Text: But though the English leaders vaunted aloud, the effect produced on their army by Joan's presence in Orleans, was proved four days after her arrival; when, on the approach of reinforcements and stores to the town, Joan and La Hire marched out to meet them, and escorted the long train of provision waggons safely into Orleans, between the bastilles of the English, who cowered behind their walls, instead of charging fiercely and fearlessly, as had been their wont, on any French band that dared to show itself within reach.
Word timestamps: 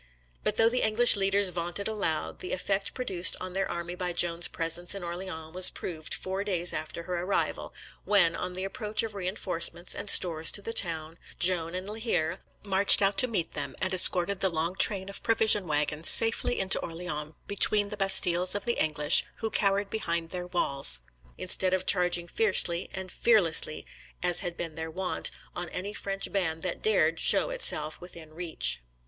But 0.43 0.55
though 0.55 0.67
the 0.67 0.81
English 0.81 1.15
leaders 1.15 1.49
vaunted 1.51 1.87
aloud, 1.87 2.39
the 2.39 2.53
effect 2.53 2.95
produced 2.95 3.35
on 3.39 3.53
their 3.53 3.69
army 3.69 3.93
by 3.93 4.13
Joan's 4.13 4.47
presence 4.47 4.95
in 4.95 5.03
Orleans, 5.03 5.53
was 5.53 5.69
proved 5.69 6.15
four 6.15 6.43
days 6.43 6.73
after 6.73 7.03
her 7.03 7.21
arrival; 7.21 7.71
when, 8.03 8.35
on 8.35 8.53
the 8.53 8.63
approach 8.63 9.03
of 9.03 9.13
reinforcements 9.13 9.93
and 9.93 10.09
stores 10.09 10.51
to 10.53 10.61
the 10.63 10.73
town, 10.73 11.19
Joan 11.37 11.75
and 11.75 11.85
La 11.85 11.99
Hire 11.99 12.39
marched 12.63 13.03
out 13.03 13.15
to 13.19 13.27
meet 13.27 13.53
them, 13.53 13.75
and 13.79 13.93
escorted 13.93 14.39
the 14.39 14.49
long 14.49 14.75
train 14.75 15.07
of 15.07 15.21
provision 15.21 15.67
waggons 15.67 16.09
safely 16.09 16.59
into 16.59 16.79
Orleans, 16.79 17.35
between 17.45 17.89
the 17.89 17.95
bastilles 17.97 18.55
of 18.55 18.65
the 18.65 18.81
English, 18.83 19.23
who 19.35 19.51
cowered 19.51 19.91
behind 19.91 20.31
their 20.31 20.47
walls, 20.47 21.01
instead 21.37 21.75
of 21.75 21.85
charging 21.85 22.27
fiercely 22.27 22.89
and 22.91 23.11
fearlessly, 23.11 23.85
as 24.23 24.39
had 24.39 24.57
been 24.57 24.73
their 24.73 24.89
wont, 24.89 25.29
on 25.55 25.69
any 25.69 25.93
French 25.93 26.31
band 26.31 26.63
that 26.63 26.81
dared 26.81 27.17
to 27.17 27.23
show 27.23 27.51
itself 27.51 28.01
within 28.01 28.33
reach. 28.33 28.81